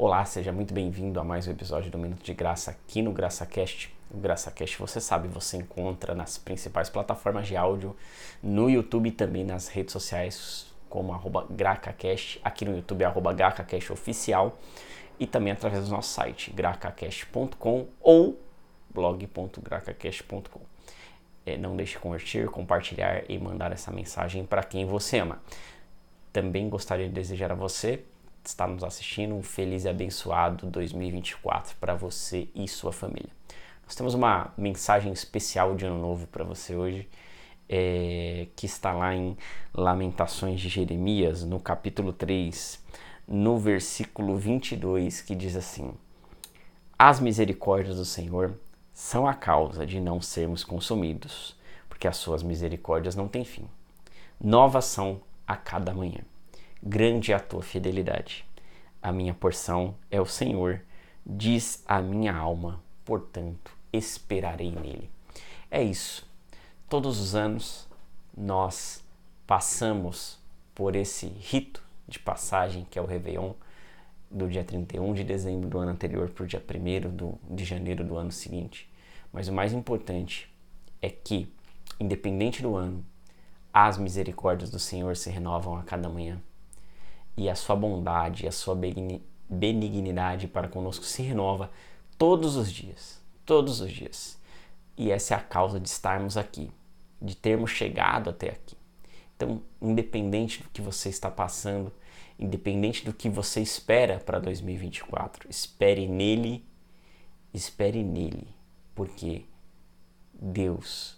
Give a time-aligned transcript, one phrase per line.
[0.00, 3.92] Olá, seja muito bem-vindo a mais um episódio do Minuto de Graça aqui no GraçaCast.
[4.12, 7.96] O GraçaCast, você sabe, você encontra nas principais plataformas de áudio,
[8.40, 13.92] no YouTube e também nas redes sociais como arroba GracaCast, aqui no YouTube arroba GracaCast
[13.92, 14.56] Oficial
[15.18, 18.40] e também através do nosso site gracacast.com ou
[18.94, 20.60] blog.gracacast.com.
[21.44, 25.42] É, não deixe de curtir, compartilhar e mandar essa mensagem para quem você ama.
[26.32, 28.04] Também gostaria de desejar a você
[28.44, 33.30] está nos assistindo, um feliz e abençoado 2024 para você e sua família.
[33.84, 37.08] Nós temos uma mensagem especial de Ano Novo para você hoje,
[37.68, 39.36] é, que está lá em
[39.74, 42.82] Lamentações de Jeremias, no capítulo 3,
[43.26, 45.92] no versículo 22, que diz assim:
[46.98, 48.58] As misericórdias do Senhor
[48.92, 51.56] são a causa de não sermos consumidos,
[51.88, 53.68] porque as suas misericórdias não têm fim.
[54.40, 56.20] Novas são a cada manhã
[56.82, 58.44] grande a tua fidelidade.
[59.02, 60.82] A minha porção é o Senhor,
[61.24, 65.10] diz a minha alma, portanto, esperarei nele.
[65.70, 66.26] É isso.
[66.88, 67.86] Todos os anos
[68.36, 69.04] nós
[69.46, 70.38] passamos
[70.74, 73.52] por esse rito de passagem que é o Réveillon,
[74.30, 78.16] do dia 31 de dezembro do ano anterior para o dia 1 de janeiro do
[78.16, 78.90] ano seguinte.
[79.32, 80.52] Mas o mais importante
[81.00, 81.52] é que,
[81.98, 83.04] independente do ano,
[83.72, 86.40] as misericórdias do Senhor se renovam a cada manhã
[87.38, 88.76] e a sua bondade, a sua
[89.48, 91.70] benignidade para conosco se renova
[92.18, 94.36] todos os dias, todos os dias.
[94.96, 96.68] E essa é a causa de estarmos aqui,
[97.22, 98.76] de termos chegado até aqui.
[99.36, 101.92] Então, independente do que você está passando,
[102.36, 106.66] independente do que você espera para 2024, espere nele,
[107.54, 108.48] espere nele,
[108.96, 109.44] porque
[110.34, 111.16] Deus,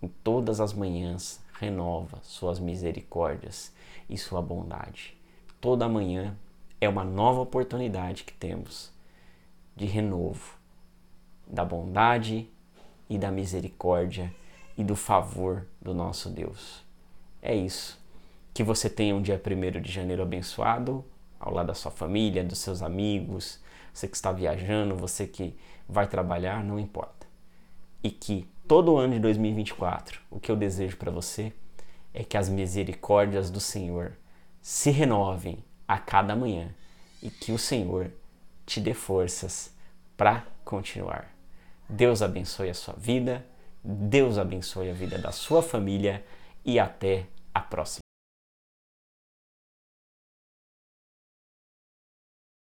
[0.00, 3.74] em todas as manhãs, renova suas misericórdias
[4.08, 5.19] e sua bondade
[5.60, 6.36] toda manhã
[6.80, 8.90] é uma nova oportunidade que temos
[9.76, 10.58] de renovo
[11.46, 12.48] da bondade
[13.08, 14.32] e da misericórdia
[14.76, 16.84] e do favor do nosso Deus.
[17.42, 17.98] É isso.
[18.54, 21.04] Que você tenha um dia 1 de janeiro abençoado,
[21.38, 23.60] ao lado da sua família, dos seus amigos,
[23.92, 25.54] você que está viajando, você que
[25.88, 27.26] vai trabalhar, não importa.
[28.02, 31.52] E que todo ano de 2024, o que eu desejo para você
[32.14, 34.12] é que as misericórdias do Senhor
[34.60, 36.74] se renovem a cada manhã
[37.22, 38.10] e que o Senhor
[38.66, 39.74] te dê forças
[40.16, 41.34] para continuar.
[41.88, 43.44] Deus abençoe a sua vida,
[43.82, 46.24] Deus abençoe a vida da sua família
[46.64, 48.09] e até a próxima.